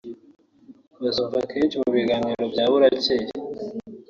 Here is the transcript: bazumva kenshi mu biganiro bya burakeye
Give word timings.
bazumva 1.01 1.37
kenshi 1.51 1.75
mu 1.81 1.89
biganiro 1.95 2.43
bya 2.53 2.65
burakeye 2.71 3.27